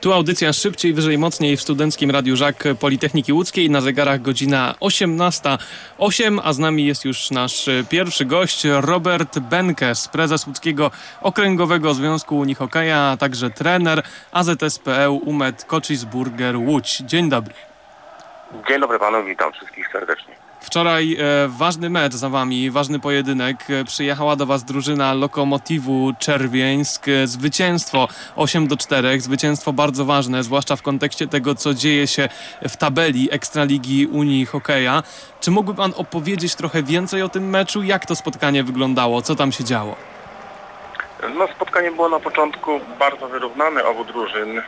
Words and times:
Tu 0.00 0.12
audycja 0.12 0.52
szybciej, 0.52 0.92
wyżej, 0.92 1.18
mocniej 1.18 1.56
w 1.56 1.62
Studenckim 1.62 2.10
Radiu 2.10 2.36
Żak 2.36 2.64
Politechniki 2.80 3.32
Łódzkiej. 3.32 3.70
Na 3.70 3.80
zegarach 3.80 4.22
godzina 4.22 4.74
18.08, 4.80 6.40
a 6.44 6.52
z 6.52 6.58
nami 6.58 6.86
jest 6.86 7.04
już 7.04 7.30
nasz 7.30 7.68
pierwszy 7.88 8.24
gość, 8.24 8.64
Robert 8.80 9.38
Benkes, 9.38 10.08
prezes 10.08 10.46
Łódzkiego 10.46 10.90
Okręgowego 11.20 11.94
Związku 11.94 12.38
Unihokeja, 12.38 12.98
a 12.98 13.16
także 13.16 13.50
trener 13.50 14.02
AZSPL 14.32 15.10
Umet 15.24 15.64
Kocisburger 15.64 16.56
Łódź. 16.56 16.96
Dzień 16.96 17.28
dobry. 17.28 17.54
Dzień 18.68 18.80
dobry 18.80 18.98
panu, 18.98 19.24
witam 19.24 19.52
wszystkich 19.52 19.88
serdecznie. 19.92 20.45
Wczoraj 20.66 21.16
e, 21.18 21.48
ważny 21.48 21.90
mecz 21.90 22.14
za 22.14 22.28
wami, 22.28 22.70
ważny 22.70 23.00
pojedynek. 23.00 23.70
E, 23.70 23.84
przyjechała 23.84 24.36
do 24.36 24.46
was 24.46 24.64
drużyna 24.64 25.14
Lokomotivu 25.14 26.12
Czerwieńsk. 26.18 27.08
E, 27.08 27.26
zwycięstwo 27.26 28.08
8 28.36 28.66
do 28.66 28.76
4, 28.76 29.20
zwycięstwo 29.20 29.72
bardzo 29.72 30.04
ważne, 30.04 30.44
zwłaszcza 30.44 30.76
w 30.76 30.82
kontekście 30.82 31.26
tego, 31.26 31.54
co 31.54 31.74
dzieje 31.74 32.06
się 32.06 32.28
w 32.68 32.76
tabeli 32.76 33.28
Ekstraligi 33.32 34.06
Unii 34.06 34.46
Hokeja. 34.46 35.02
Czy 35.40 35.50
mógłby 35.50 35.74
pan 35.74 35.92
opowiedzieć 35.96 36.54
trochę 36.54 36.82
więcej 36.82 37.22
o 37.22 37.28
tym 37.28 37.50
meczu? 37.50 37.82
Jak 37.82 38.06
to 38.06 38.14
spotkanie 38.16 38.64
wyglądało? 38.64 39.22
Co 39.22 39.34
tam 39.34 39.52
się 39.52 39.64
działo? 39.64 40.15
No 41.34 41.48
spotkanie 41.48 41.90
było 41.90 42.08
na 42.08 42.20
początku 42.20 42.80
bardzo 42.98 43.28
wyrównane 43.28 43.84
obu 43.84 44.04
drużyn. 44.04 44.50
Mm, 44.50 44.62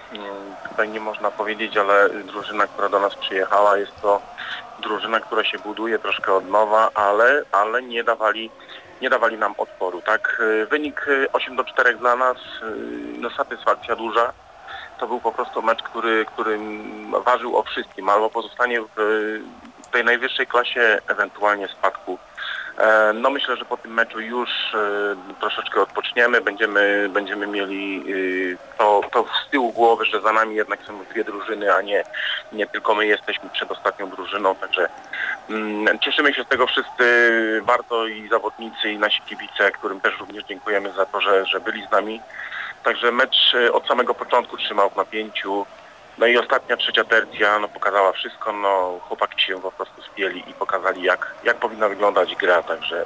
Tutaj 0.68 0.88
nie 0.88 1.00
można 1.00 1.30
powiedzieć, 1.30 1.76
ale 1.76 2.10
drużyna, 2.10 2.66
która 2.66 2.88
do 2.88 3.00
nas 3.00 3.14
przyjechała 3.14 3.78
jest 3.78 4.00
to 4.02 4.22
drużyna, 4.82 5.20
która 5.20 5.44
się 5.44 5.58
buduje 5.58 5.98
troszkę 5.98 6.34
od 6.34 6.48
nowa, 6.48 6.90
ale, 6.94 7.42
ale 7.52 7.82
nie 7.82 8.04
dawali 8.04 8.50
nie 9.02 9.10
dawali 9.10 9.38
nam 9.38 9.54
odporu, 9.58 10.02
tak? 10.02 10.40
Y, 10.40 10.66
Wynik 10.66 11.08
y, 11.08 11.32
8 11.32 11.56
do 11.56 11.64
4 11.64 11.94
dla 11.94 12.16
nas, 12.16 12.36
y, 12.36 12.40
no 13.18 13.30
satysfakcja 13.30 13.96
duża. 13.96 14.32
To 14.98 15.06
był 15.06 15.20
po 15.20 15.32
prostu 15.32 15.62
mecz, 15.62 15.82
który, 15.82 16.24
który 16.24 16.58
ważył 17.24 17.56
o 17.56 17.62
wszystkim, 17.62 18.08
albo 18.08 18.30
pozostanie 18.30 18.80
w 18.96 19.86
tej 19.92 20.04
najwyższej 20.04 20.46
klasie, 20.46 20.98
ewentualnie 21.08 21.68
spadku. 21.68 22.18
E, 22.78 23.12
No 23.12 23.30
myślę, 23.30 23.56
że 23.56 23.64
po 23.64 23.76
tym 23.76 23.94
meczu 23.94 24.20
już 24.20 24.50
e, 24.74 25.34
troszeczkę 25.40 25.80
odpoczniemy, 25.80 26.40
będziemy, 26.40 27.08
będziemy 27.12 27.46
mieli 27.46 28.04
e, 28.54 28.78
to, 28.78 29.00
to 29.12 29.24
z 29.24 29.50
tyłu 29.50 29.72
głowy, 29.72 30.04
że 30.04 30.20
za 30.20 30.32
nami 30.32 30.54
jednak 30.54 30.80
są 30.82 31.04
dwie 31.04 31.24
drużyny, 31.24 31.74
a 31.74 31.82
nie, 31.82 32.04
nie 32.52 32.66
tylko 32.66 32.94
my 32.94 33.06
jesteśmy 33.06 33.50
przedostatnią 33.50 34.10
drużyną, 34.10 34.54
także 34.54 34.88
mm, 35.50 35.98
cieszymy 35.98 36.34
się 36.34 36.44
z 36.44 36.48
tego 36.48 36.66
wszyscy 36.66 37.04
bardzo 37.66 38.06
i 38.06 38.28
zawodnicy 38.28 38.90
i 38.90 38.98
nasi 38.98 39.20
kibice, 39.22 39.70
którym 39.70 40.00
też 40.00 40.18
również 40.18 40.44
dziękujemy 40.44 40.92
za 40.92 41.06
to, 41.06 41.20
że, 41.20 41.46
że 41.46 41.60
byli 41.60 41.86
z 41.86 41.90
nami. 41.90 42.20
Także 42.84 43.12
mecz 43.12 43.54
od 43.72 43.86
samego 43.86 44.14
początku 44.14 44.56
trzymał 44.56 44.90
w 44.90 44.96
napięciu. 44.96 45.66
No 46.18 46.26
i 46.26 46.38
ostatnia 46.38 46.76
trzecia 46.76 47.04
tercja 47.04 47.58
no, 47.58 47.68
pokazała 47.68 48.12
wszystko, 48.12 48.52
no 48.52 49.00
chłopaki 49.08 49.42
się 49.42 49.62
po 49.62 49.72
prostu 49.72 50.02
spieli 50.02 50.44
i 50.50 50.54
pokazali 50.54 51.02
jak, 51.02 51.34
jak 51.44 51.56
powinna 51.56 51.88
wyglądać 51.88 52.36
gra, 52.36 52.62
także 52.62 53.04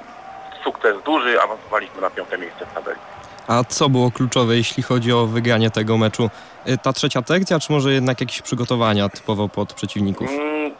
sukces 0.65 1.03
duży, 1.05 1.41
awansowaliśmy 1.41 2.01
na 2.01 2.11
piąte 2.11 2.39
miejsce 2.39 2.67
w 2.67 2.75
tabeli. 2.75 2.99
A 3.49 3.65
co 3.65 3.89
było 3.89 4.11
kluczowe, 4.11 4.57
jeśli 4.57 4.83
chodzi 4.83 5.13
o 5.13 5.27
wygranie 5.27 5.71
tego 5.71 5.97
meczu? 5.99 6.31
Y, 6.69 6.79
Ta 6.79 6.93
trzecia 6.93 7.23
tercja, 7.23 7.61
czy 7.61 7.73
może 7.73 7.93
jednak 7.93 8.21
jakieś 8.21 8.43
przygotowania 8.43 9.09
typowo 9.09 9.49
pod 9.49 9.73
przeciwników? 9.75 10.31
Mm, 10.31 10.73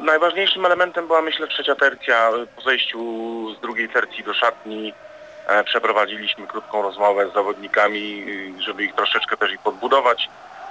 najważniejszym 0.00 0.66
elementem 0.66 1.06
była 1.06 1.22
myślę 1.22 1.46
trzecia 1.46 1.74
tercja. 1.74 2.30
Po 2.56 2.62
zejściu 2.62 2.98
z 3.58 3.60
drugiej 3.60 3.88
tercji 3.88 4.24
do 4.24 4.34
szatni 4.34 4.92
e, 5.46 5.64
przeprowadziliśmy 5.64 6.46
krótką 6.46 6.82
rozmowę 6.82 7.30
z 7.30 7.34
zawodnikami, 7.34 8.24
y, 8.58 8.62
żeby 8.62 8.84
ich 8.84 8.94
troszeczkę 8.94 9.36
też 9.36 9.52
ich 9.52 9.60
podbudować. 9.60 10.28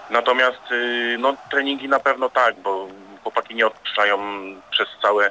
Natomiast 0.09 0.71
y, 0.71 1.17
no, 1.19 1.35
treningi 1.51 1.89
na 1.89 1.99
pewno 1.99 2.29
tak, 2.29 2.55
bo 2.63 2.87
chłopaki 3.23 3.55
nie 3.55 3.67
odpuszczają 3.67 4.17
przez 4.71 4.87
całe, 5.01 5.29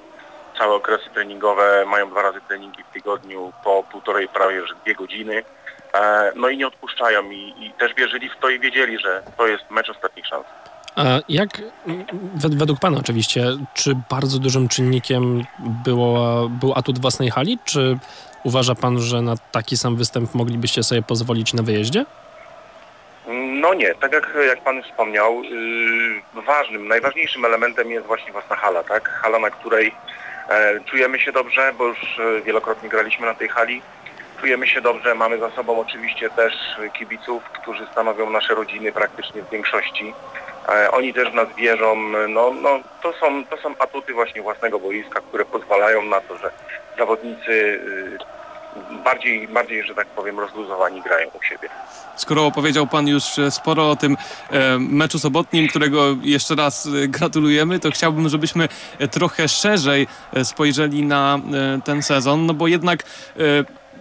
całe 0.59 0.75
okresy 0.75 1.11
treningowe, 1.15 1.85
mają 1.87 2.11
dwa 2.11 2.23
razy 2.23 2.39
treningi 2.49 2.83
w 2.91 2.93
tygodniu 2.93 3.53
po 3.65 3.85
półtorej, 3.93 4.29
prawie 4.29 4.67
że 4.67 4.75
dwie 4.85 4.95
godziny. 4.95 5.43
E, 5.95 6.33
No 6.37 6.49
i 6.49 6.57
nie 6.57 6.67
odpuszczają 6.67 7.31
i, 7.31 7.55
i 7.61 7.73
też 7.79 7.95
wierzyli 7.95 8.29
w 8.29 8.37
to 8.41 8.49
i 8.51 8.61
wiedzieli, 8.61 8.99
że 8.99 9.23
to 9.37 9.47
jest 9.47 9.65
mecz 9.71 9.91
ostatnich 9.91 10.27
szans. 10.27 10.45
A 10.97 11.05
jak, 11.29 11.49
wed- 12.37 12.55
według 12.59 12.81
Pana 12.81 12.99
oczywiście, 12.99 13.45
czy 13.75 13.95
bardzo 14.11 14.39
dużym 14.39 14.69
czynnikiem 14.69 15.45
było, 15.85 16.49
był 16.49 16.73
atut 16.77 16.99
własnej 16.99 17.31
hali, 17.31 17.59
czy 17.65 17.99
uważa 18.45 18.75
Pan, 18.75 18.99
że 18.99 19.23
na 19.23 19.35
taki 19.53 19.77
sam 19.77 19.97
występ 19.97 20.35
moglibyście 20.35 20.83
sobie 20.83 21.03
pozwolić 21.03 21.55
na 21.55 21.63
wyjeździe? 21.63 22.05
No 23.33 23.75
nie, 23.75 23.95
tak 23.95 24.13
jak, 24.13 24.37
jak 24.47 24.61
Pan 24.61 24.83
wspomniał, 24.83 25.43
yy, 25.43 26.43
ważnym, 26.47 26.89
najważniejszym 26.89 27.45
elementem 27.45 27.91
jest 27.91 28.07
właśnie 28.07 28.33
własna 28.33 28.57
hala, 28.57 28.83
tak? 28.85 29.09
Hala, 29.09 29.39
na 29.39 29.51
której 29.51 29.95
e, 30.49 30.81
czujemy 30.81 31.21
się 31.21 31.33
dobrze, 31.33 31.73
bo 31.79 31.87
już 31.87 32.19
e, 32.19 32.41
wielokrotnie 32.41 32.89
graliśmy 32.89 33.27
na 33.27 33.35
tej 33.35 33.49
hali. 33.49 33.83
Czujemy 34.41 34.67
się 34.67 34.81
dobrze, 34.81 35.15
mamy 35.15 35.39
za 35.39 35.51
sobą 35.51 35.81
oczywiście 35.81 36.31
też 36.31 36.55
kibiców, 36.93 37.43
którzy 37.45 37.87
stanowią 37.93 38.31
nasze 38.31 38.55
rodziny 38.55 38.93
praktycznie 38.93 39.43
w 39.43 39.51
większości. 39.51 40.15
E, 40.69 40.91
oni 40.91 41.15
też 41.15 41.33
nas 41.33 41.49
wierzą, 41.57 41.97
no, 42.29 42.51
no 42.51 42.81
to, 43.03 43.13
są, 43.13 43.47
to 43.47 43.57
są 43.57 43.75
atuty 43.79 44.13
właśnie 44.13 44.43
własnego 44.43 44.79
boiska, 44.79 45.21
które 45.21 45.45
pozwalają 45.45 46.03
na 46.03 46.21
to, 46.21 46.39
że 46.39 46.51
zawodnicy 46.99 47.81
yy, 47.85 48.19
bardziej, 49.05 49.49
bardziej, 49.49 49.83
że 49.85 49.95
tak 49.95 50.07
powiem, 50.07 50.41
rozluzowani 50.41 51.03
grają 51.03 51.29
u 51.29 51.43
siebie. 51.43 51.69
Skoro 52.17 52.47
opowiedział 52.47 52.87
pan 52.87 53.09
już 53.09 53.39
e, 53.39 53.51
sporo 53.51 53.91
o 53.91 53.97
tym 53.97 54.17
e, 54.51 54.79
meczu 54.79 55.19
sobotnim, 55.19 55.69
którego 55.69 56.17
jeszcze 56.23 56.55
raz 56.55 56.87
e, 56.87 57.09
gratulujemy, 57.09 57.81
to 57.81 57.91
chciałbym, 57.91 58.29
żebyśmy 58.29 58.69
trochę 59.11 59.49
szerzej 59.49 60.07
spojrzeli 60.45 61.03
na 61.03 61.39
ten 61.85 62.03
sezon, 62.03 62.47
no 62.47 62.55
bo 62.55 62.69
jednak 62.69 63.05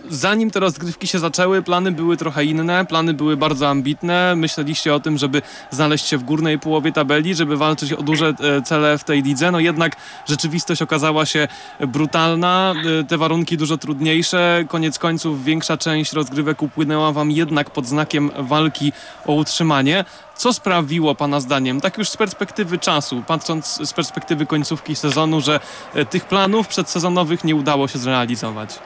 zanim 0.10 0.52
te 0.52 0.60
rozgrywki 0.60 1.08
się 1.08 1.20
zaczęły, 1.20 1.62
plany 1.62 1.92
były 1.92 2.18
trochę 2.18 2.46
inne, 2.46 2.86
plany 2.86 3.14
były 3.14 3.38
bardzo 3.38 3.70
ambitne. 3.70 4.36
Myśleliście 4.36 4.96
o 4.96 5.00
tym, 5.00 5.18
żeby 5.18 5.42
znaleźć 5.72 6.08
się 6.08 6.18
w 6.18 6.24
górnej 6.24 6.60
połowie 6.60 6.92
tabeli, 6.92 7.36
żeby 7.36 7.58
walczyć 7.58 7.94
o 7.94 8.04
duże 8.04 8.34
e, 8.40 8.62
cele 8.62 8.98
w 8.98 9.04
tej 9.04 9.24
lidze. 9.24 9.52
No 9.52 9.60
jednak 9.60 9.96
rzeczywistość 10.28 10.82
okazała 10.82 11.26
się 11.26 11.48
brutalna, 11.80 12.74
e, 13.00 13.04
te 13.04 13.18
warunki 13.18 13.58
dużo 13.58 13.78
trudniejsze. 13.78 14.66
Koniec 14.68 15.00
końców 15.00 15.44
większa 15.44 15.78
część 15.78 16.14
rozgrywek 16.14 16.62
upłynęła 16.62 17.12
wam 17.12 17.32
jednak 17.32 17.70
pod 17.70 17.86
znakiem 17.86 18.32
walki 18.38 18.92
o 19.26 19.34
utrzymanie. 19.34 20.06
Co 20.36 20.54
sprawiło 20.54 21.16
Pana 21.16 21.40
zdaniem, 21.40 21.82
tak 21.82 21.98
już 21.98 22.10
z 22.10 22.18
perspektywy 22.18 22.78
czasu, 22.78 23.24
patrząc 23.28 23.88
z 23.88 23.94
perspektywy 23.94 24.46
końcówki 24.46 24.96
sezonu, 24.96 25.42
że 25.42 25.60
e, 25.94 26.06
tych 26.06 26.26
planów 26.26 26.68
przedsezonowych 26.68 27.44
nie 27.44 27.56
udało 27.56 27.88
się 27.88 28.00
zrealizować? 28.00 28.80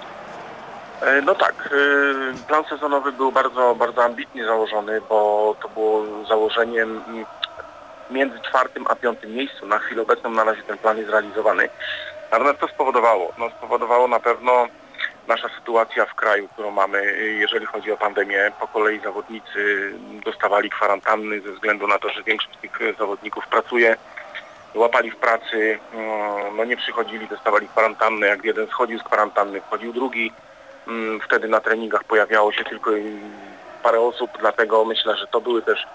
E, 1.02 1.22
No 1.22 1.36
tak, 1.36 1.70
e, 1.72 2.48
plan 2.48 2.64
sezonowy 2.70 3.12
był 3.12 3.32
bardzo, 3.32 3.76
bardzo 3.76 4.04
ambitnie 4.04 4.46
założony, 4.46 5.02
bo 5.10 5.56
to 5.62 5.70
było 5.70 6.04
założeniem 6.30 7.04
między 8.10 8.40
czwartym 8.40 8.86
a 8.90 8.96
piątym 8.96 9.32
miejscu. 9.34 9.66
Na 9.66 9.80
chwilę 9.80 10.02
obecną 10.02 10.30
na 10.30 10.44
razie 10.44 10.64
ten 10.64 10.78
plan 10.78 10.98
jest 10.98 11.10
zrealizowany. 11.10 11.70
Natomiast 12.32 12.60
to 12.60 12.68
spowodowało? 12.68 13.34
No 13.38 13.50
spowodowało 13.50 14.08
na 14.08 14.20
pewno 14.20 14.68
nasza 15.28 15.50
sytuacja 15.60 16.06
w 16.06 16.16
kraju, 16.16 16.48
którą 16.48 16.72
mamy, 16.72 17.18
jeżeli 17.40 17.66
chodzi 17.66 17.92
o 17.92 17.98
pandemię. 17.98 18.52
Po 18.60 18.68
kolei 18.68 19.00
zawodnicy 19.00 19.94
dostawali 20.26 20.70
kwarantanny 20.70 21.41
ze 21.41 21.52
względu 21.52 21.88
na 21.88 22.00
to, 22.00 22.09
że 22.09 22.24
większość 22.24 22.58
tych 22.62 22.80
zawodników 23.00 23.48
pracuje. 23.48 23.98
Łapali 24.76 25.12
w 25.12 25.16
pracy, 25.18 25.80
mm, 25.94 26.58
no 26.58 26.66
nie 26.66 26.78
przychodzili, 26.78 27.28
dostawali 27.28 27.68
kwarantanny. 27.68 28.28
Jak 28.28 28.46
jeden 28.46 28.68
schodził 28.68 29.00
z 29.00 29.03
kwarantanny, 29.03 29.62
wchodził 29.62 29.94
drugi. 29.94 30.32
Mm, 30.87 31.20
Wtedy 31.22 31.47
na 31.47 31.59
treningach 31.59 32.03
pojawiało 32.03 32.52
się 32.52 32.64
tylko 32.64 32.91
parę 33.84 33.99
osób, 34.02 34.32
dlatego 34.40 34.85
myślę, 34.85 35.17
że 35.17 35.28
to 35.28 35.41
były 35.41 35.61
też 35.61 35.87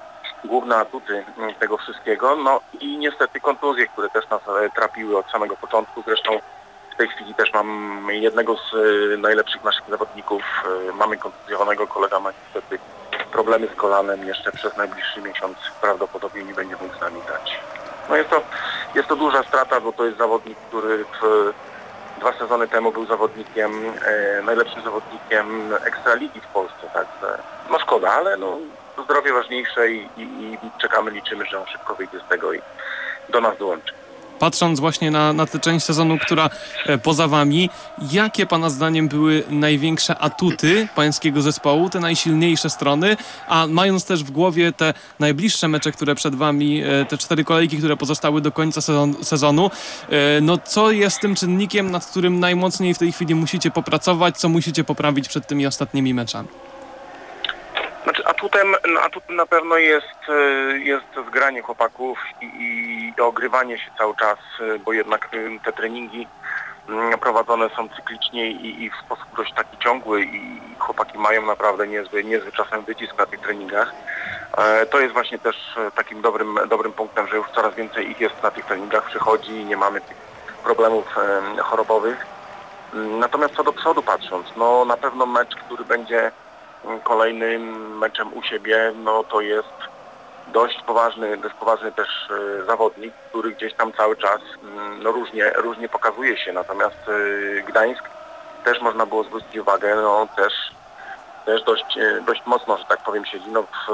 główne 0.44 0.76
atuty 0.76 1.25
mm, 1.38 1.54
tego 1.54 1.76
wszystkiego. 1.78 2.37
No 2.37 2.60
i 2.81 2.98
niestety 2.98 3.40
kontuzje, 3.40 3.87
które 3.88 4.08
też 4.08 4.28
nas 4.28 4.40
e, 4.48 4.70
trapiły 4.70 5.19
od 5.19 5.31
samego 5.31 5.56
początku. 5.56 6.02
Zresztą 6.06 6.38
w 6.94 6.96
tej 6.96 7.08
chwili 7.08 7.34
też 7.34 7.52
mam 7.52 8.06
jednego 8.10 8.56
z 8.56 8.75
e, 8.75 9.16
najlepszych 9.16 9.64
naszych 9.64 9.88
zawodników. 9.88 10.42
e, 10.90 10.93
Mamy 10.93 11.16
kontuzjowanego, 11.16 11.86
kolega 11.86 12.20
ma 12.20 12.31
niestety 12.44 12.78
problemy 13.32 13.66
z 13.75 13.76
kolanem. 13.76 14.26
Jeszcze 14.26 14.52
przez 14.52 14.76
najbliższy 14.76 15.22
miesiąc 15.22 15.56
prawdopodobnie 15.81 16.44
nie 16.44 16.54
będzie 16.54 16.76
mógł 16.81 16.96
z 16.96 17.00
nami 17.00 17.20
grać. 17.26 17.60
No 18.08 18.16
jest 18.16 18.31
to, 18.31 18.43
jest 18.94 19.08
to 19.08 19.16
duża 19.16 19.43
strata, 19.43 19.81
bo 19.81 19.93
to 19.93 20.04
jest 20.06 20.19
zawodnik, 20.19 20.58
który 20.58 21.04
w, 21.04 21.52
dwa 22.20 22.32
sezony 22.32 22.69
temu 22.69 22.93
był 22.93 23.06
zawodnikiem, 23.06 23.72
e, 24.06 24.43
najlepszym 24.43 24.82
zawodnikiem 24.82 25.75
Ekstraligi 25.84 26.40
w 26.40 26.46
Polsce, 26.46 26.90
także 26.94 27.38
no 27.70 27.78
szkoda, 27.78 28.12
ale 28.12 28.37
no 28.37 28.58
zdrowie 29.05 29.32
ważniejsze 29.32 29.90
i, 29.90 30.08
i, 30.17 30.22
i 30.62 30.70
czekamy, 30.81 31.11
liczymy, 31.11 31.44
że 31.46 31.61
on 31.61 31.67
szybko 31.67 31.94
wyjdzie 31.94 32.20
z 32.20 32.28
tego 32.28 32.52
i 32.52 32.61
do 33.28 33.40
nas 33.40 33.58
dołączy. 33.58 34.00
Patrząc 34.40 34.81
właśnie 34.81 35.10
na, 35.10 35.32
na 35.32 35.46
tę 35.46 35.58
część 35.58 35.87
sezonu, 35.87 36.19
która 36.19 36.50
e, 36.87 36.98
poza 36.98 37.28
wami, 37.28 37.70
jakie 38.12 38.46
pana 38.46 38.70
zdaniem 38.70 39.08
były 39.08 39.44
największe 39.50 40.19
atuty 40.19 40.88
pańskiego 40.94 41.42
zespołu, 41.42 41.90
te 41.90 42.00
najsilniejsze 42.00 42.70
strony, 42.70 43.16
a 43.48 43.66
mając 43.66 44.04
też 44.04 44.25
w 44.25 44.31
głowie 44.31 44.72
te 44.72 44.94
najbliższe 45.19 45.69
mecze, 45.69 45.92
które 45.92 46.14
przed 46.14 46.34
wami, 46.34 46.82
e, 46.82 47.04
te 47.04 47.19
cztery 47.19 47.44
kolejki, 47.44 47.78
które 47.78 47.96
pozostały 47.96 48.40
do 48.40 48.52
końca 48.52 48.81
sezon, 48.81 49.14
sezonu, 49.25 49.70
e, 50.08 50.40
no 50.40 50.58
co 50.58 50.90
jest 50.90 51.20
tym 51.20 51.34
czynnikiem, 51.34 51.90
nad 51.90 52.06
którym 52.06 52.40
najmocniej 52.40 52.94
w 52.94 52.98
tej 52.98 53.12
chwili 53.12 53.34
musicie 53.34 53.70
popracować, 53.70 54.36
co 54.36 54.48
musicie 54.48 54.84
poprawić 54.84 55.28
przed 55.28 55.46
tymi 55.46 55.66
ostatnimi 55.66 56.14
meczami? 56.14 56.48
Znaczy 58.05 58.26
atutem, 58.26 58.75
no, 58.94 59.00
atutem 59.00 59.37
na 59.37 59.47
pewno 59.47 59.76
jest, 59.76 60.19
e, 60.29 60.32
jest 60.79 61.06
zgranie 61.29 61.62
chłopaków 61.62 62.19
i, 62.41 62.44
i 63.17 63.20
ogrywanie 63.20 63.79
się 63.79 63.91
cały 63.99 64.17
czas, 64.17 64.38
e, 64.61 64.79
bo 64.79 64.93
jednak 64.93 65.29
e, 65.35 65.61
te 65.64 65.73
treningi 65.73 66.26
mm, 66.88 67.19
prowadzone 67.19 67.69
są 67.76 67.88
cyklicznie 67.88 68.50
i, 68.50 68.85
i 68.85 68.91
w 68.91 68.97
sposób 69.06 69.25
dość 69.37 69.55
taki 69.55 69.79
ciągły 69.79 70.23
i 70.23 70.61
chłopaki 70.79 71.19
mają 71.19 71.43
naprawdę 71.47 71.87
niezły, 71.88 72.25
niezły 72.25 72.52
czasem 72.52 72.82
wycisk 72.85 73.19
na 73.19 73.26
tych 73.26 73.41
treningach. 73.41 73.93
E, 74.58 74.87
To 74.87 75.00
jest 75.00 75.12
właśnie 75.14 75.38
też 75.38 75.56
e, 75.79 75.91
takim 75.91 76.23
dobrym, 76.23 76.58
dobrym 76.69 76.93
punktem, 76.93 77.29
że 77.29 77.37
już 77.37 77.46
coraz 77.55 77.75
więcej 77.75 78.11
ich 78.11 78.20
jest 78.20 78.43
na 78.43 78.50
tych 78.50 78.64
treningach, 78.64 79.05
przychodzi 79.05 79.53
i 79.53 79.64
nie 79.64 79.76
mamy 79.76 80.00
tych 80.00 80.17
problemów 80.64 81.19
em, 81.19 81.56
chorobowych. 81.58 82.26
Mm, 82.94 83.19
Natomiast 83.19 83.55
co 83.55 83.64
do 83.64 83.73
przodu 83.73 84.03
patrząc, 84.03 84.46
no 84.56 84.85
na 84.85 84.96
pewno 84.96 85.26
mecz, 85.26 85.55
który 85.56 85.85
będzie 85.85 86.32
kolejnym 87.05 87.99
meczem 87.99 88.35
u 88.35 88.43
siebie, 88.43 88.93
no 89.05 89.25
to 89.25 89.41
jest 89.41 89.91
dość 90.53 90.82
poważny, 90.82 91.37
dość 91.37 91.55
poważny 91.55 91.93
też 91.93 92.09
e, 92.31 92.65
zawodnik, 92.65 93.15
który 93.29 93.50
gdzieś 93.50 93.75
tam 93.75 93.93
cały 93.93 94.17
czas 94.17 94.41
mm, 94.62 95.03
no 95.03 95.12
różnie, 95.12 95.50
różnie 95.50 95.88
pokazuje 95.88 96.37
się. 96.37 96.53
Natomiast 96.53 97.09
e, 97.09 97.62
Gdańsk 97.62 98.05
też 98.65 98.81
można 98.81 99.06
było 99.06 99.25
zwrócić 99.25 99.56
uwagę, 99.56 99.97
no 99.97 100.29
też, 100.37 100.53
też 101.47 101.62
dość, 101.62 101.99
e, 101.99 102.21
dość 102.21 102.43
mocno, 102.47 102.77
że 102.77 102.85
tak 102.85 103.03
powiem, 103.03 103.25
siedzi. 103.25 103.50
No 103.50 103.62
w, 103.62 103.93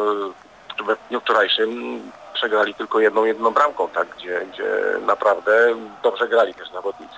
w 0.78 1.08
dniu 1.08 1.20
wczorajszym 1.20 2.00
przegrali 2.34 2.74
tylko 2.74 3.00
jedną, 3.00 3.24
jedną 3.24 3.50
bramką, 3.50 3.88
tak, 3.88 4.08
gdzie, 4.08 4.40
gdzie 4.52 4.64
naprawdę 5.06 5.74
dobrze 6.02 6.28
grali 6.28 6.54
też 6.54 6.70
zawodnicy. 6.70 7.14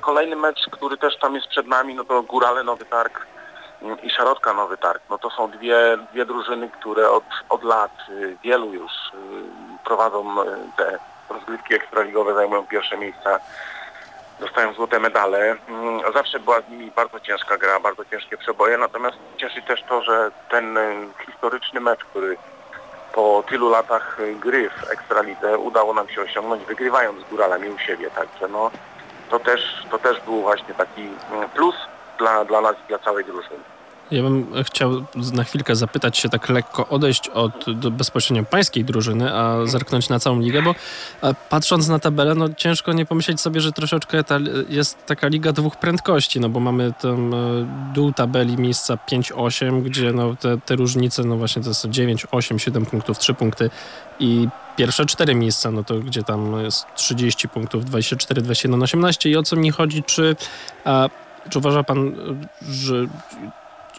Kolejny 0.00 0.36
mecz, 0.36 0.66
który 0.70 0.96
też 0.96 1.18
tam 1.18 1.34
jest 1.34 1.46
przed 1.46 1.66
nami, 1.66 1.94
no 1.94 2.04
to 2.04 2.22
Górale 2.22 2.64
Nowy 2.64 2.84
Targ 2.84 3.26
i 4.02 4.10
Szarotka 4.10 4.52
Nowy 4.52 4.76
Targ. 4.76 5.02
No 5.10 5.18
to 5.18 5.30
są 5.30 5.50
dwie, 5.50 5.98
dwie 6.12 6.26
drużyny, 6.26 6.70
które 6.70 7.10
od, 7.10 7.24
od 7.48 7.64
lat 7.64 7.90
y, 8.08 8.36
wielu 8.42 8.72
już 8.72 8.92
y, 8.92 9.84
prowadzą 9.84 10.42
y, 10.42 10.46
te 10.76 10.98
rozgrywki 11.30 11.74
ekstraligowe, 11.74 12.34
zajmują 12.34 12.66
pierwsze 12.66 12.98
miejsca, 12.98 13.38
dostają 14.40 14.72
złote 14.74 14.98
medale. 14.98 15.56
Mm, 15.68 16.12
Zawsze 16.14 16.40
była 16.40 16.60
z 16.60 16.68
nimi 16.68 16.90
bardzo 16.90 17.20
ciężka 17.20 17.58
gra, 17.58 17.80
bardzo 17.80 18.04
ciężkie 18.04 18.36
przeboje, 18.36 18.78
natomiast 18.78 19.16
cieszy 19.36 19.62
też 19.62 19.82
to, 19.88 20.02
że 20.02 20.30
ten 20.50 20.78
historyczny 21.26 21.80
mecz, 21.80 22.04
który 22.04 22.36
po 23.12 23.44
tylu 23.48 23.70
latach 23.70 24.18
gry 24.40 24.70
w 24.70 24.90
Ekstralidze 24.90 25.58
udało 25.58 25.94
nam 25.94 26.08
się 26.08 26.22
osiągnąć, 26.22 26.64
wygrywając 26.64 27.26
z 27.26 27.30
Góralami 27.30 27.68
u 27.68 27.78
siebie, 27.78 28.10
także 28.10 28.48
no 28.48 28.70
to 29.30 29.38
też, 29.38 29.86
to 29.90 29.98
też 29.98 30.20
był 30.20 30.40
właśnie 30.40 30.74
taki 30.74 31.08
mm, 31.32 31.48
plus 31.48 31.74
dla, 32.22 32.44
dla 32.44 32.60
nas 32.60 32.74
i 32.84 32.88
dla 32.88 32.98
całej 32.98 33.24
drużyny. 33.24 33.64
Ja 34.10 34.22
bym 34.22 34.46
chciał 34.64 34.90
na 35.32 35.44
chwilkę 35.44 35.76
zapytać 35.76 36.18
się, 36.18 36.28
tak 36.28 36.48
lekko 36.48 36.88
odejść 36.88 37.28
od 37.28 37.64
bezpośrednio 37.90 38.44
pańskiej 38.44 38.84
drużyny, 38.84 39.34
a 39.34 39.66
zerknąć 39.66 40.08
na 40.08 40.18
całą 40.18 40.40
ligę, 40.40 40.62
bo 40.62 40.74
e, 41.22 41.34
patrząc 41.50 41.88
na 41.88 41.98
tabelę, 41.98 42.34
no 42.34 42.48
ciężko 42.56 42.92
nie 42.92 43.06
pomyśleć 43.06 43.40
sobie, 43.40 43.60
że 43.60 43.72
troszeczkę 43.72 44.24
ta, 44.24 44.38
jest 44.68 45.06
taka 45.06 45.28
liga 45.28 45.52
dwóch 45.52 45.76
prędkości, 45.76 46.40
no 46.40 46.48
bo 46.48 46.60
mamy 46.60 46.92
tam 47.02 47.34
e, 47.34 47.38
dół 47.94 48.12
tabeli 48.12 48.56
miejsca 48.56 48.98
5-8, 49.12 49.82
gdzie 49.82 50.12
no 50.12 50.36
te, 50.36 50.58
te 50.58 50.76
różnice, 50.76 51.24
no 51.24 51.36
właśnie 51.36 51.62
to 51.62 51.68
jest 51.68 51.86
9, 51.86 52.26
8, 52.30 52.58
7 52.58 52.86
punktów, 52.86 53.18
3 53.18 53.34
punkty 53.34 53.70
i 54.20 54.48
pierwsze 54.76 55.06
cztery 55.06 55.34
miejsca, 55.34 55.70
no 55.70 55.84
to 55.84 55.94
gdzie 55.94 56.22
tam 56.22 56.64
jest 56.64 56.86
30 56.94 57.48
punktów, 57.48 57.84
24, 57.84 58.42
21, 58.42 58.82
18 58.82 59.30
i 59.30 59.36
o 59.36 59.42
co 59.42 59.56
mi 59.56 59.70
chodzi, 59.70 60.02
czy, 60.02 60.36
a, 60.84 61.08
czy 61.50 61.58
uważa 61.58 61.82
pan, 61.82 62.14
że 62.70 62.94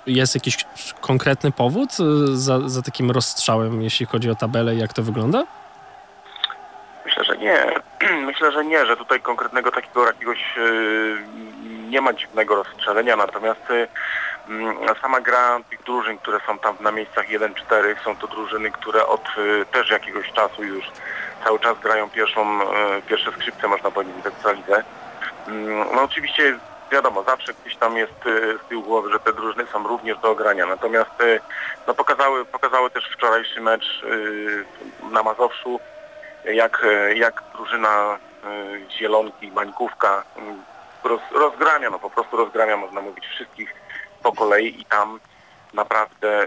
jest 0.06 0.36
jakiś 0.36 0.66
konkretny 1.02 1.52
powód 1.52 1.90
y, 2.00 2.38
za, 2.38 2.70
za 2.70 2.82
takim 2.82 3.12
rozstrzałem, 3.12 3.82
jeśli 3.82 4.06
chodzi 4.06 4.30
o 4.30 4.36
tabelę 4.36 4.76
i 4.76 4.80
jak 4.80 4.94
to 4.94 5.04
wygląda? 5.04 5.44
Myślę, 7.06 7.24
że 7.24 7.38
nie. 7.38 7.66
Myślę, 8.28 8.52
że 8.52 8.66
nie, 8.66 8.86
że 8.86 8.98
tutaj 8.98 9.22
konkretnego 9.22 9.72
takiego 9.72 10.06
jakiegoś 10.06 10.40
yy, 10.58 11.18
nie 11.90 12.02
ma 12.02 12.14
dziwnego 12.14 12.56
rozstrzelenia, 12.56 13.16
natomiast 13.16 13.70
yy, 13.70 13.88
mm, 14.50 14.78
sama 15.02 15.22
gra 15.22 15.60
tych 15.70 15.84
drużyn, 15.84 16.18
które 16.18 16.40
są 16.48 16.60
tam 16.60 16.76
na 16.82 16.92
miejscach 16.92 17.30
1-4, 17.30 18.04
są 18.04 18.16
to 18.16 18.28
drużyny, 18.28 18.72
które 18.72 19.08
od 19.08 19.24
też 19.72 19.90
jakiegoś 19.90 20.32
czasu 20.32 20.64
już 20.64 20.86
cały 21.44 21.60
czas 21.60 21.80
grają 21.80 22.10
pierwszą, 22.10 22.60
pierwsze 23.08 23.32
skrzypce, 23.32 23.68
można 23.68 23.92
powiedzieć, 23.92 24.16
w. 24.24 24.84
Mm, 25.48 25.88
No 25.96 26.04
oczywiście 26.04 26.60
wiadomo, 26.92 27.24
zawsze 27.24 27.54
gdzieś 27.54 27.78
tam 27.78 27.98
jest 27.98 28.26
y, 28.26 28.58
z 28.66 28.68
tyłu 28.70 28.84
głowy, 28.84 29.12
że 29.12 29.20
te 29.20 29.34
drużyny 29.34 29.66
są 29.72 29.88
również 29.88 30.18
do 30.18 30.32
ogrania. 30.32 30.66
Natomiast 30.66 31.22
y, 31.22 31.40
no, 31.88 31.94
pokazały, 31.94 32.46
pokazały 32.46 32.90
też 32.90 33.10
wczorajszy 33.14 33.62
mecz 33.62 34.04
y, 34.04 34.66
na 35.12 35.24
Mazowszu, 35.24 35.80
jak, 36.46 36.86
jak 37.16 37.44
drużyna 37.56 38.18
Zielonki, 38.90 39.52
Bańkówka 39.52 40.24
roz, 41.04 41.22
rozgramia, 41.32 41.90
no 41.90 42.00
po 42.00 42.10
prostu 42.10 42.38
rozgramia, 42.38 42.78
można 42.78 43.02
mówić, 43.02 43.26
wszystkich 43.26 43.74
po 44.24 44.32
kolei 44.32 44.82
i 44.82 44.86
tam 44.86 45.20
naprawdę 45.74 46.46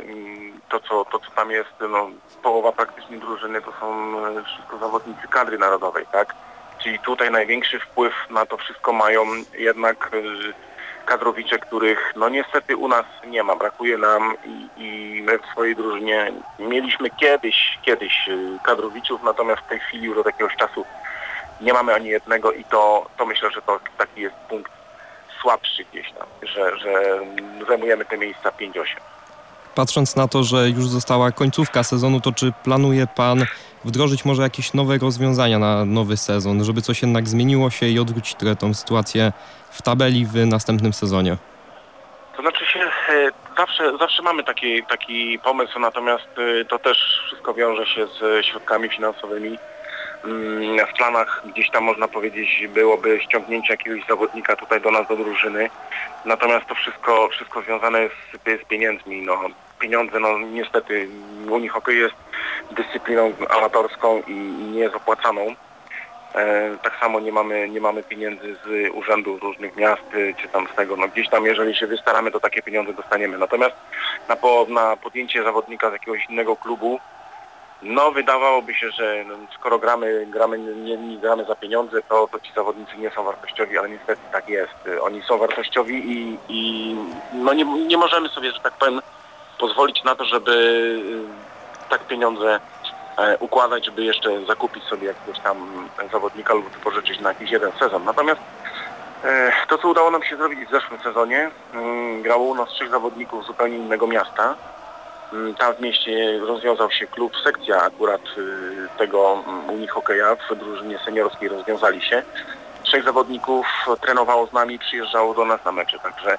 to 0.68 0.80
co, 0.80 1.04
to, 1.04 1.18
co 1.18 1.30
tam 1.36 1.50
jest, 1.50 1.74
no, 1.90 2.08
połowa 2.42 2.72
praktycznie 2.72 3.18
drużyny 3.18 3.62
to 3.62 3.72
są 3.80 4.16
wszystko 4.44 4.78
zawodnicy 4.78 5.28
kadry 5.28 5.58
narodowej, 5.58 6.06
tak? 6.12 6.34
Czyli 6.78 6.98
tutaj 6.98 7.30
największy 7.30 7.80
wpływ 7.80 8.14
na 8.30 8.46
to 8.46 8.56
wszystko 8.56 8.92
mają 8.92 9.26
jednak 9.58 10.10
y, 10.14 10.52
kadrowicze, 11.06 11.58
których 11.58 12.12
no 12.16 12.28
niestety 12.28 12.76
u 12.76 12.88
nas 12.88 13.04
nie 13.26 13.42
ma. 13.42 13.56
Brakuje 13.56 13.98
nam 13.98 14.34
i, 14.44 14.68
i 14.76 15.22
my 15.22 15.38
w 15.38 15.46
swojej 15.52 15.76
drużynie 15.76 16.32
mieliśmy 16.58 17.10
kiedyś, 17.10 17.78
kiedyś 17.82 18.28
y, 18.28 18.58
kadrowiczów, 18.62 19.22
natomiast 19.22 19.62
w 19.62 19.68
tej 19.68 19.80
chwili 19.80 20.06
już 20.06 20.18
od 20.18 20.26
jakiegoś 20.26 20.56
czasu 20.56 20.84
nie 21.60 21.72
mamy 21.72 21.94
ani 21.94 22.08
jednego 22.08 22.52
i 22.52 22.64
to, 22.64 23.06
to 23.16 23.26
myślę, 23.26 23.50
że 23.50 23.62
to 23.62 23.80
taki 23.98 24.20
jest 24.20 24.36
punkt 24.48 24.72
słabszy 25.42 25.84
gdzieś 25.92 26.12
tam, 26.12 26.26
że, 26.42 26.78
że 26.78 27.20
zajmujemy 27.68 28.04
te 28.04 28.18
miejsca 28.18 28.50
5-8. 28.50 28.84
Patrząc 29.76 30.16
na 30.16 30.28
to, 30.28 30.42
że 30.44 30.68
już 30.68 30.88
została 30.88 31.32
końcówka 31.32 31.82
sezonu, 31.82 32.20
to 32.20 32.32
czy 32.32 32.52
planuje 32.64 33.06
Pan 33.16 33.44
wdrożyć 33.84 34.24
może 34.24 34.42
jakieś 34.42 34.74
nowe 34.74 34.98
rozwiązania 34.98 35.58
na 35.58 35.84
nowy 35.84 36.16
sezon, 36.16 36.64
żeby 36.64 36.82
coś 36.82 37.02
jednak 37.02 37.28
zmieniło 37.28 37.70
się 37.70 37.86
i 37.86 37.98
odwrócić 37.98 38.34
trochę 38.34 38.56
tą 38.56 38.74
sytuację 38.74 39.32
w 39.70 39.82
tabeli 39.82 40.26
w 40.26 40.46
następnym 40.46 40.92
sezonie? 40.92 41.36
To 42.36 42.42
znaczy 42.42 42.66
się, 42.66 42.80
e, 42.80 43.30
zawsze, 43.56 43.98
zawsze 43.98 44.22
mamy 44.22 44.44
taki, 44.44 44.82
taki 44.82 45.38
pomysł, 45.38 45.78
natomiast 45.78 46.28
e, 46.60 46.64
to 46.64 46.78
też 46.78 46.98
wszystko 47.26 47.54
wiąże 47.54 47.86
się 47.86 48.06
z 48.06 48.46
środkami 48.46 48.88
finansowymi. 48.88 49.58
Mm, 50.24 50.86
W 50.86 50.92
planach 50.96 51.42
gdzieś 51.52 51.70
tam 51.70 51.84
można 51.84 52.08
powiedzieć 52.08 52.68
byłoby 52.74 53.20
ściągnięcie 53.20 53.72
jakiegoś 53.72 54.06
zawodnika 54.08 54.56
tutaj 54.56 54.80
do 54.80 54.90
nas, 54.90 55.08
do 55.08 55.16
drużyny. 55.16 55.70
Natomiast 56.24 56.66
to 56.66 56.74
wszystko, 56.74 57.28
wszystko 57.28 57.62
związane 57.62 58.00
jest 58.02 58.14
z, 58.32 58.62
z 58.62 58.68
pieniędzmi. 58.68 59.22
No, 59.22 59.40
pieniądze, 59.78 60.20
no 60.20 60.38
niestety 60.38 61.08
unihokej 61.50 61.98
jest 61.98 62.14
dyscypliną 62.70 63.32
amatorską 63.48 64.22
i 64.26 64.34
nie 64.72 64.80
jest 64.80 64.96
opłacaną. 64.96 65.54
E, 66.34 66.76
tak 66.82 66.92
samo 67.00 67.20
nie 67.20 67.32
mamy, 67.32 67.68
nie 67.68 67.80
mamy 67.80 68.02
pieniędzy 68.02 68.56
z 68.64 68.94
urzędów 68.94 69.42
różnych 69.42 69.76
miast, 69.76 70.14
y, 70.14 70.34
czy 70.38 70.48
tam 70.48 70.68
z 70.72 70.76
tego, 70.76 70.96
no 70.96 71.08
gdzieś 71.08 71.28
tam 71.28 71.46
jeżeli 71.46 71.74
się 71.76 71.86
wystaramy, 71.86 72.30
to 72.30 72.40
takie 72.40 72.62
pieniądze 72.62 72.92
dostaniemy. 72.92 73.38
Natomiast 73.38 73.76
na, 74.28 74.36
po, 74.36 74.66
na 74.68 74.96
podjęcie 74.96 75.42
zawodnika 75.42 75.90
z 75.90 75.92
jakiegoś 75.92 76.26
innego 76.30 76.56
klubu, 76.56 77.00
no 77.82 78.12
wydawałoby 78.12 78.74
się, 78.74 78.90
że 78.90 79.24
no, 79.28 79.34
skoro 79.54 79.78
gramy, 79.78 80.26
gramy 80.30 80.58
nie, 80.58 80.96
nie 80.96 81.18
gramy 81.18 81.44
za 81.44 81.54
pieniądze, 81.54 82.02
to, 82.02 82.28
to 82.32 82.40
ci 82.40 82.52
zawodnicy 82.56 82.96
nie 82.98 83.10
są 83.10 83.24
wartościowi, 83.24 83.78
ale 83.78 83.88
niestety 83.88 84.22
tak 84.32 84.48
jest. 84.48 84.86
Y, 84.86 85.02
Oni 85.02 85.22
są 85.22 85.38
wartościowi 85.38 86.12
i, 86.12 86.38
i 86.48 86.96
no 87.32 87.54
nie, 87.54 87.64
nie 87.64 87.96
możemy 87.96 88.28
sobie, 88.28 88.52
że 88.52 88.60
tak 88.60 88.72
powiem, 88.72 89.00
pozwolić 89.58 90.04
na 90.04 90.14
to, 90.14 90.24
żeby 90.24 90.52
y, 91.86 91.88
tak 91.90 92.06
pieniądze 92.06 92.60
e, 93.18 93.38
układać, 93.38 93.84
żeby 93.84 94.04
jeszcze 94.04 94.44
zakupić 94.44 94.84
sobie 94.84 95.06
jakiegoś 95.06 95.38
tam 95.40 95.88
zawodnika 96.12 96.54
lub 96.54 96.68
wypożyczyć 96.70 97.20
na 97.20 97.28
jakiś 97.28 97.50
jeden 97.50 97.72
sezon. 97.72 98.04
Natomiast 98.04 98.40
E, 99.24 99.52
To, 99.68 99.78
co 99.78 99.88
udało 99.88 100.10
nam 100.10 100.22
się 100.22 100.36
zrobić 100.36 100.68
w 100.68 100.70
zeszłym 100.70 101.00
sezonie, 101.00 101.50
mm, 101.74 102.22
grało 102.22 102.44
u 102.44 102.54
nas 102.54 102.68
trzech 102.68 102.90
zawodników 102.90 103.44
z 103.44 103.46
zupełnie 103.46 103.76
innego 103.76 104.06
miasta. 104.06 104.54
Mm, 105.32 105.54
Tam 105.54 105.74
w 105.74 105.80
mieście 105.80 106.38
rozwiązał 106.38 106.90
się 106.90 107.06
klub, 107.06 107.32
sekcja 107.44 107.82
akurat 107.82 108.20
y, 108.38 108.88
tego 108.98 109.42
mm, 109.46 109.70
unihokeja 109.70 110.36
w 110.50 110.54
drużynie 110.54 110.98
seniorskiej 111.04 111.48
rozwiązali 111.48 112.02
się. 112.02 112.22
Trzech 112.82 113.04
zawodników 113.04 113.66
trenowało 114.00 114.46
z 114.46 114.52
nami, 114.52 114.78
przyjeżdżało 114.78 115.34
do 115.34 115.44
nas 115.44 115.64
na 115.64 115.72
mecze, 115.72 115.98
także 115.98 116.38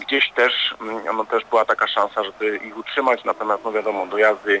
gdzieś 0.00 0.30
też, 0.30 0.74
mm, 0.80 1.16
no, 1.16 1.24
też 1.24 1.44
była 1.44 1.64
taka 1.64 1.86
szansa, 1.86 2.24
żeby 2.24 2.56
ich 2.56 2.78
utrzymać, 2.78 3.24
natomiast 3.24 3.64
no 3.64 3.72
wiadomo, 3.72 4.06
dojazdy 4.06 4.60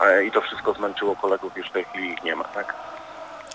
e, 0.00 0.24
i 0.24 0.30
to 0.30 0.40
wszystko 0.40 0.72
zmęczyło 0.72 1.16
kolegów, 1.16 1.56
już 1.56 1.68
w 1.68 1.72
tej 1.72 1.84
chwili 1.84 2.12
ich 2.12 2.22
nie 2.22 2.36
ma, 2.36 2.44
tak? 2.44 2.74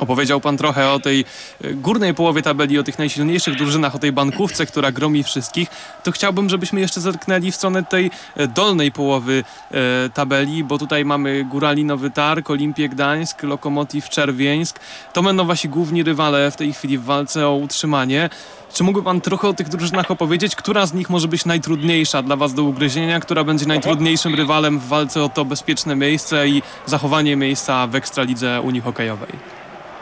Opowiedział 0.02 0.42
pan 0.42 0.58
trochę 0.58 0.92
o 0.92 1.00
tej 1.00 1.26
e, 1.64 1.74
górnej 1.74 2.14
połowie 2.14 2.42
tabeli, 2.42 2.80
o 2.80 2.84
tych 2.84 3.00
najsilniejszych 3.00 3.56
drużynach, 3.56 3.96
o 3.96 4.00
tej 4.00 4.12
bankówce, 4.12 4.66
która 4.66 4.92
gromi 4.92 5.24
wszystkich. 5.24 5.70
To 6.04 6.12
chciałbym, 6.12 6.50
żebyśmy 6.50 6.80
jeszcze 6.80 7.02
zerknęli 7.02 7.52
w 7.52 7.56
stronę 7.56 7.84
tej 7.84 8.12
e, 8.36 8.48
dolnej 8.48 8.92
połowy 8.92 9.44
e, 9.72 10.10
tabeli, 10.10 10.64
bo 10.64 10.78
tutaj 10.78 11.06
mamy 11.06 11.46
Górali 11.46 11.86
Nowy 11.86 12.12
Targ, 12.12 12.50
Olimpię 12.50 12.90
Gdańsk, 12.90 13.44
Lokomotiv 13.44 14.10
Czerwieńsk. 14.10 14.80
To 15.14 15.24
będą 15.24 15.46
wasi 15.46 15.70
główni 15.70 16.04
rywale 16.04 16.52
w 16.52 16.56
tej 16.56 16.74
chwili 16.74 16.98
w 16.98 17.04
walce 17.04 17.48
o 17.48 17.56
utrzymanie. 17.56 18.30
Czy 18.74 18.84
mógłby 18.84 19.04
pan 19.04 19.22
trochę 19.22 19.48
o 19.48 19.54
tych 19.54 19.70
drużynach 19.70 20.12
opowiedzieć? 20.12 20.56
Która 20.56 20.86
z 20.86 20.94
nich 20.94 21.10
może 21.10 21.28
być 21.28 21.46
najtrudniejsza 21.46 22.22
dla 22.22 22.36
was 22.36 22.54
do 22.54 22.64
ugryzienia? 22.64 23.20
Która 23.20 23.44
będzie 23.44 23.66
najtrudniejszym 23.66 24.36
rywalem 24.36 24.80
w 24.80 24.88
walce 24.88 25.24
o 25.24 25.30
to 25.30 25.46
bezpieczne 25.46 25.96
miejsce 25.96 26.48
i 26.48 26.62
zachowanie 26.86 27.36
miejsca 27.36 27.88
w 27.88 27.96
Ekstralidze 27.96 28.62
Unii 28.62 28.82
Hokejowej? 28.82 29.61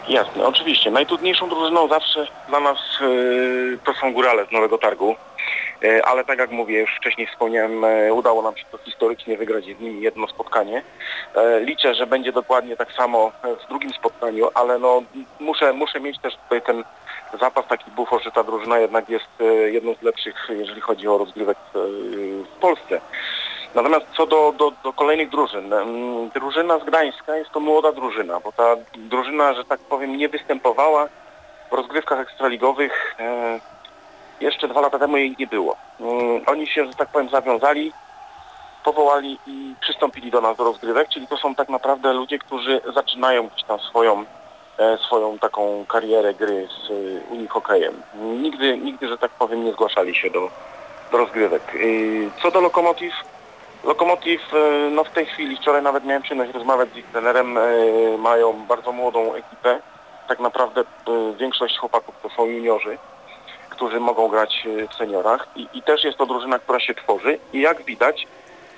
Jasne, 0.09 0.47
oczywiście. 0.47 0.91
Najtrudniejszą 0.91 1.49
drużyną 1.49 1.87
zawsze 1.87 2.27
dla 2.47 2.59
nas 2.59 2.77
y, 3.01 3.77
to 3.85 3.93
są 3.93 4.13
górale 4.13 4.45
z 4.45 4.51
Nowego 4.51 4.77
Targu. 4.77 5.15
Y, 5.83 6.03
ale 6.03 6.25
tak 6.25 6.39
jak 6.39 6.51
mówię, 6.51 6.79
już 6.79 6.95
wcześniej 6.95 7.27
wspomniałem, 7.27 7.83
y, 7.83 8.13
udało 8.13 8.41
nam 8.41 8.57
się 8.57 8.65
to 8.71 8.77
historycznie 8.77 9.37
wygrać 9.37 9.63
z 9.63 9.79
nimi 9.79 10.01
jedno 10.01 10.27
spotkanie. 10.27 10.83
Liczę, 11.61 11.95
że 11.95 12.07
będzie 12.07 12.31
dokładnie 12.31 12.77
tak 12.77 12.91
samo 12.91 13.31
w 13.65 13.67
drugim 13.67 13.93
spotkaniu, 13.93 14.49
ale 14.53 14.79
no 14.79 15.03
muszę, 15.39 15.73
muszę 15.73 15.99
mieć 15.99 16.19
też 16.19 16.35
tutaj 16.35 16.61
ten 16.61 16.83
zapas 17.39 17.67
taki 17.67 17.91
bufor, 17.91 18.23
że 18.23 18.31
ta 18.31 18.43
drużyna 18.43 18.79
jednak 18.79 19.09
jest 19.09 19.27
jedną 19.65 19.93
z 19.93 20.01
lepszych, 20.01 20.47
jeżeli 20.49 20.81
chodzi 20.81 21.07
o 21.07 21.17
rozgrywek 21.17 21.57
w 21.73 22.59
Polsce. 22.59 23.01
Natomiast 23.75 24.05
co 24.17 24.25
do, 24.27 24.53
do, 24.57 24.71
do 24.83 24.93
kolejnych 24.93 25.29
drużyn, 25.29 25.73
drużyna 26.33 26.79
z 26.79 26.83
Gdańska 26.83 27.35
jest 27.35 27.51
to 27.51 27.59
młoda 27.59 27.91
drużyna, 27.91 28.39
bo 28.39 28.51
ta 28.51 28.75
drużyna, 28.95 29.53
że 29.53 29.65
tak 29.65 29.79
powiem, 29.79 30.17
nie 30.17 30.29
występowała 30.29 31.07
w 31.71 31.73
rozgrywkach 31.73 32.19
ekstraligowych. 32.19 33.15
E, 33.19 33.59
jeszcze 34.41 34.67
dwa 34.67 34.81
lata 34.81 34.99
temu 34.99 35.17
jej 35.17 35.35
nie 35.39 35.47
było. 35.47 35.75
Mm, 35.99 36.41
Oni 36.47 36.67
się, 36.67 36.85
że 36.85 36.93
tak 36.93 37.09
powiem, 37.09 37.29
zawiązali, 37.29 37.91
powołali 38.83 39.39
i 39.47 39.75
przystąpili 39.81 40.31
do 40.31 40.41
nas 40.41 40.57
do 40.57 40.63
rozgrywek, 40.63 41.09
czyli 41.09 41.27
to 41.27 41.37
są 41.37 41.55
tak 41.55 41.69
naprawdę 41.69 42.13
ludzie, 42.13 42.39
którzy 42.39 42.81
zaczynają 42.93 43.47
gdzieś 43.47 43.63
tam 43.63 43.79
swoją, 43.79 44.25
e, 44.77 44.97
swoją 44.97 45.39
taką 45.39 45.85
karierę 45.87 46.33
gry 46.33 46.67
z 46.67 46.91
e, 46.91 47.33
unihokejem. 47.33 48.01
Nigdy, 48.15 48.77
nigdy, 48.77 49.07
że 49.07 49.17
tak 49.17 49.31
powiem, 49.31 49.65
nie 49.65 49.71
zgłaszali 49.71 50.15
się 50.15 50.29
do, 50.29 50.49
do 51.11 51.17
rozgrywek. 51.17 51.63
Co 52.41 52.51
do 52.51 52.61
Lokomotiv, 52.61 53.13
Lokomotiv 53.83 54.41
e, 54.53 54.89
no 54.89 55.03
w 55.03 55.09
tej 55.09 55.25
chwili, 55.25 55.57
wczoraj 55.57 55.81
nawet 55.81 56.05
miałem 56.05 56.21
przyjemność 56.21 56.53
rozmawiać 56.53 56.89
z 56.93 56.97
ich 56.97 57.05
trenerem, 57.05 57.57
e, 57.57 57.61
mają 58.17 58.65
bardzo 58.65 58.91
młodą 58.91 59.33
ekipę. 59.33 59.79
Tak 60.27 60.39
naprawdę 60.39 60.81
e, 60.81 60.85
większość 61.37 61.77
chłopaków 61.77 62.15
to 62.23 62.29
są 62.29 62.45
juniorzy, 62.45 62.97
którzy 63.69 63.99
mogą 63.99 64.27
grać 64.27 64.67
w 64.91 64.95
seniorach 64.95 65.47
I, 65.55 65.67
i 65.73 65.81
też 65.81 66.03
jest 66.03 66.17
to 66.17 66.25
drużyna, 66.25 66.59
która 66.59 66.79
się 66.79 66.93
tworzy 66.93 67.39
i 67.53 67.61
jak 67.61 67.83
widać 67.83 68.27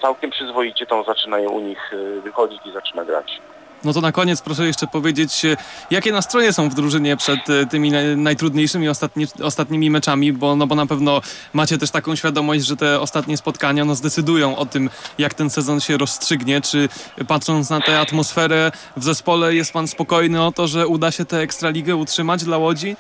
całkiem 0.02 0.32
przyzwoicie 0.32 0.86
tą 0.86 1.04
zaczynają 1.04 1.50
u 1.50 1.60
nich 1.60 1.92
wychodzić 2.24 2.66
i 2.66 2.72
zaczyna 2.72 3.06
grać. 3.06 3.42
No 3.84 3.94
to 3.94 4.02
na 4.02 4.12
koniec 4.12 4.42
proszę 4.42 4.68
jeszcze 4.68 4.88
powiedzieć, 4.88 5.46
e, 5.46 5.58
jakie 5.92 6.12
nastroje 6.12 6.54
są 6.54 6.70
w 6.70 6.74
drużynie 6.74 7.18
przed 7.18 7.50
e, 7.50 7.66
tymi 7.66 7.92
naj- 7.92 8.18
najtrudniejszymi 8.18 8.90
ostatni, 8.90 9.26
ostatnimi 9.44 9.90
meczami, 9.90 10.34
bo, 10.34 10.56
no 10.56 10.68
bo 10.68 10.76
na 10.76 10.86
pewno 10.86 11.22
macie 11.54 11.78
też 11.78 11.92
taką 11.92 12.16
świadomość, 12.16 12.66
że 12.66 12.78
te 12.78 13.00
ostatnie 13.00 13.38
spotkania 13.38 13.86
no, 13.86 13.96
zdecydują 13.96 14.58
o 14.58 14.66
tym, 14.66 14.90
jak 15.18 15.34
ten 15.34 15.50
sezon 15.50 15.80
się 15.80 15.98
rozstrzygnie. 15.98 16.62
Czy 16.62 16.90
patrząc 17.28 17.70
na 17.70 17.82
tę 17.82 18.00
atmosferę 18.00 18.72
w 18.98 19.04
zespole 19.04 19.56
jest 19.56 19.74
pan 19.74 19.88
spokojny 19.88 20.44
o 20.44 20.52
to, 20.52 20.68
że 20.68 20.88
uda 20.88 21.12
się 21.12 21.26
tę 21.26 21.38
Ekstraligę 21.38 21.96
utrzymać 21.96 22.44
dla 22.44 22.58
Łodzi? 22.58 22.96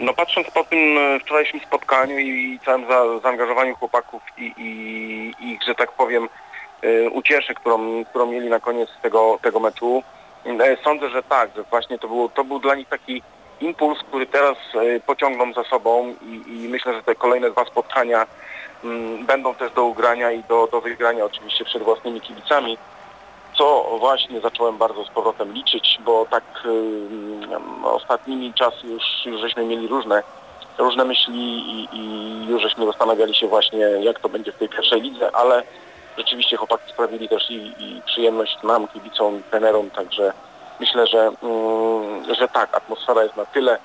No 0.00 0.14
patrząc 0.14 0.50
po 0.50 0.64
tym 0.64 0.98
e, 0.98 1.20
wczorajszym 1.20 1.60
spotkaniu 1.60 2.18
i 2.18 2.58
całym 2.64 2.88
za, 2.88 3.20
zaangażowaniu 3.22 3.74
chłopaków 3.76 4.22
i, 4.38 4.52
i, 4.58 5.44
i 5.46 5.58
że 5.66 5.74
tak 5.74 5.92
powiem 5.92 6.28
ucieszy, 7.12 7.54
którą, 7.54 8.04
którą 8.04 8.26
mieli 8.26 8.48
na 8.48 8.60
koniec 8.60 8.88
tego, 9.02 9.38
tego 9.42 9.60
meczu, 9.60 10.02
e, 10.46 10.76
sądzę, 10.84 11.10
że 11.10 11.22
tak, 11.22 11.50
że 11.56 11.62
właśnie 11.62 11.98
to, 11.98 12.08
było, 12.08 12.28
to 12.28 12.44
był 12.44 12.58
dla 12.58 12.74
nich 12.74 12.88
taki 12.88 13.22
impuls, 13.60 13.98
który 14.08 14.26
teraz 14.26 14.56
e, 14.74 15.00
pociągną 15.00 15.52
za 15.52 15.64
sobą 15.64 16.14
i, 16.22 16.64
i 16.64 16.68
myślę, 16.68 16.94
że 16.94 17.02
te 17.02 17.14
kolejne 17.14 17.50
dwa 17.50 17.64
spotkania 17.64 18.26
mm, 18.84 19.26
będą 19.26 19.54
też 19.54 19.72
do 19.72 19.84
ugrania 19.84 20.32
i 20.32 20.44
do, 20.44 20.68
do 20.72 20.80
wygrania 20.80 21.24
oczywiście 21.24 21.64
przed 21.64 21.82
własnymi 21.82 22.20
kibicami 22.20 22.78
co 23.58 23.96
właśnie 23.98 24.40
zacząłem 24.40 24.78
bardzo 24.78 25.04
z 25.04 25.10
powrotem 25.10 25.52
liczyć, 25.52 25.98
bo 26.04 26.26
tak 26.30 26.44
ym, 26.64 27.84
ostatnimi 27.84 28.54
czasy 28.54 28.86
już, 28.86 29.02
już 29.24 29.40
żeśmy 29.40 29.64
mieli 29.64 29.88
różne, 29.88 30.22
różne 30.78 31.04
myśli 31.04 31.38
i, 31.38 31.88
i 31.92 32.46
już 32.48 32.62
żeśmy 32.62 32.86
zastanawiali 32.86 33.34
się 33.34 33.48
właśnie 33.48 33.78
jak 33.78 34.20
to 34.20 34.28
będzie 34.28 34.52
w 34.52 34.56
tej 34.56 34.68
pierwszej 34.68 35.00
lidze, 35.00 35.36
ale 35.36 35.62
rzeczywiście 36.20 36.56
chłopaki 36.56 36.92
sprawili 36.92 37.28
też 37.28 37.50
i, 37.50 37.72
i 37.78 38.02
przyjemność 38.06 38.56
nam, 38.62 38.88
kibicom, 38.88 39.42
trenerom, 39.50 39.90
także 39.90 40.32
myślę, 40.80 41.06
że, 41.06 41.32
ym, 41.42 42.34
że 42.34 42.48
tak, 42.48 42.76
atmosfera 42.76 43.22
jest 43.22 43.36
na 43.36 43.44
tyle 43.44 43.78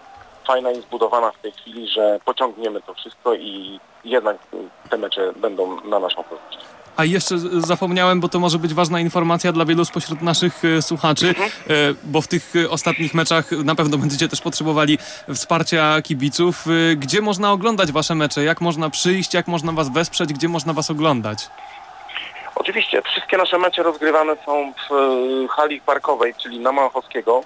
fajna 0.48 0.72
i 0.72 0.82
zbudowana 0.82 1.32
w 1.32 1.38
tej 1.38 1.52
chwili, 1.52 1.88
że 1.88 2.20
pociągniemy 2.26 2.82
to 2.82 2.94
wszystko 2.94 3.34
i 3.34 3.80
jednak 4.04 4.38
te 4.90 4.98
mecze 4.98 5.34
będą 5.34 5.82
na 5.82 6.00
naszą 6.00 6.24
korzyść. 6.24 6.66
A 6.98 7.06
jeszcze 7.06 7.36
zapomniałem, 7.62 8.20
bo 8.20 8.30
to 8.30 8.40
może 8.40 8.60
być 8.60 8.74
ważna 8.74 9.00
informacja 9.00 9.52
dla 9.52 9.66
wielu 9.66 9.86
spośród 9.86 10.22
naszych 10.22 10.66
e, 10.66 10.82
słuchaczy, 10.82 11.36
e, 11.70 11.74
bo 12.04 12.22
w 12.22 12.28
tych 12.28 12.54
e, 12.56 12.70
ostatnich 12.70 13.14
meczach 13.14 13.52
na 13.52 13.76
pewno 13.76 13.98
będziecie 13.98 14.28
też 14.28 14.42
potrzebowali 14.42 14.98
wsparcia 15.34 16.02
kibiców. 16.02 16.66
Gdzie 16.98 17.22
można 17.22 17.52
oglądać 17.52 17.92
wasze 17.92 18.16
mecze? 18.16 18.44
Jak 18.44 18.62
można 18.62 18.90
przyjść? 18.90 19.34
Jak 19.34 19.48
można 19.48 19.72
was 19.72 19.90
wesprzeć? 19.90 20.34
Gdzie 20.34 20.48
można 20.48 20.74
was 20.74 20.92
oglądać? 20.92 21.50
Oczywiście, 22.56 23.02
wszystkie 23.02 23.38
nasze 23.38 23.58
mecze 23.58 23.84
rozgrywane 23.84 24.36
są 24.46 24.74
w 24.90 24.92
e, 24.94 25.48
hali 25.48 25.82
parkowej, 25.82 26.34
czyli 26.36 26.60
na 26.60 26.72
Małachowskiego. 26.72 27.44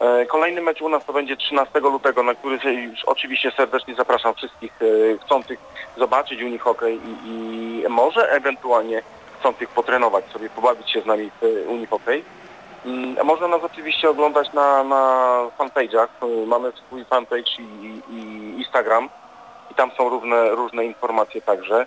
E, 0.00 0.26
Kolejny 0.26 0.60
mecz 0.60 0.80
u 0.82 0.88
nas 0.88 1.04
to 1.04 1.12
będzie 1.12 1.36
13 1.36 1.80
lutego, 1.80 2.22
na 2.22 2.34
który 2.34 2.72
już 2.74 3.04
oczywiście 3.04 3.50
serdecznie 3.56 3.94
zapraszam 3.94 4.34
wszystkich 4.34 4.72
e, 4.82 5.18
chcących 5.24 5.58
zobaczyć 5.96 6.42
Unihokej 6.42 7.00
i, 7.06 7.28
i 7.28 7.84
może 7.88 8.30
ewentualnie 8.30 9.02
chcących 9.40 9.68
potrenować 9.68 10.24
sobie, 10.32 10.50
pobawić 10.50 10.90
się 10.90 11.00
z 11.00 11.06
nami 11.06 11.30
w 11.42 11.68
Unihokej. 11.68 12.24
Mm, 12.86 13.26
Można 13.26 13.48
nas 13.48 13.62
oczywiście 13.62 14.10
oglądać 14.10 14.52
na, 14.52 14.84
na 14.84 15.40
fanpage'ach. 15.58 16.08
Mamy 16.46 16.72
swój 16.72 17.04
fanpage 17.04 17.50
i, 17.58 18.00
i 18.10 18.18
Instagram 18.58 19.08
tam 19.76 19.90
są 19.90 20.08
różne, 20.08 20.50
różne 20.50 20.84
informacje 20.84 21.42
także. 21.42 21.86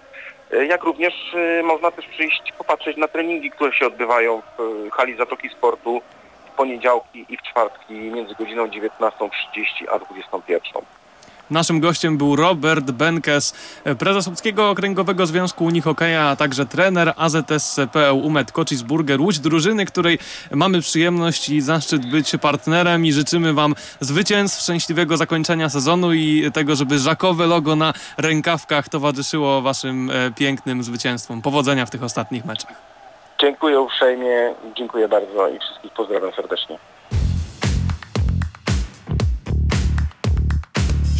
E, 0.53 0.65
Jak 0.65 0.83
również 0.83 1.13
e, 1.35 1.63
można 1.63 1.91
też 1.91 2.05
przyjść 2.05 2.53
popatrzeć 2.57 2.97
na 2.97 3.07
treningi, 3.07 3.51
które 3.51 3.73
się 3.73 3.87
odbywają 3.87 4.41
w 4.57 4.61
e, 4.87 4.91
hali 4.91 5.17
Zatoki 5.17 5.49
Sportu 5.49 6.01
w 6.45 6.55
poniedziałki 6.57 7.25
i 7.29 7.37
w 7.37 7.41
czwartki 7.41 7.93
między 7.93 8.35
godziną 8.35 8.65
19.30 8.65 9.29
a 9.91 9.99
21.00. 9.99 10.98
Naszym 11.51 11.79
gościem 11.79 12.17
był 12.17 12.35
Robert 12.35 12.91
Benkes, 12.91 13.53
prezes 13.99 14.27
Łódzkiego 14.27 14.69
Okręgowego 14.69 15.25
Związku 15.25 15.65
Unihokeja, 15.65 16.23
a 16.23 16.35
także 16.35 16.65
trener 16.65 17.13
AZS 17.17 17.79
PL 17.91 18.13
Umet 18.13 18.51
Kocisburger 18.51 19.21
Łódź, 19.21 19.39
drużyny, 19.39 19.85
której 19.85 20.19
mamy 20.51 20.81
przyjemność 20.81 21.49
i 21.49 21.61
zaszczyt 21.61 22.11
być 22.11 22.31
partnerem 22.41 23.05
i 23.05 23.11
życzymy 23.11 23.53
Wam 23.53 23.75
zwycięstw, 23.99 24.61
szczęśliwego 24.61 25.17
zakończenia 25.17 25.69
sezonu 25.69 26.13
i 26.13 26.51
tego, 26.53 26.75
żeby 26.75 26.99
żakowe 26.99 27.47
logo 27.47 27.75
na 27.75 27.93
rękawkach 28.17 28.89
towarzyszyło 28.89 29.61
Waszym 29.61 30.11
e, 30.11 30.31
pięknym 30.31 30.83
zwycięstwom. 30.83 31.41
Powodzenia 31.41 31.85
w 31.85 31.89
tych 31.89 32.03
ostatnich 32.03 32.45
meczach. 32.45 32.73
Dziękuję 33.41 33.79
uprzejmie, 33.79 34.53
dziękuję 34.77 35.07
bardzo 35.07 35.49
i 35.49 35.59
wszystkich 35.59 35.93
pozdrawiam 35.93 36.31
serdecznie. 36.33 36.77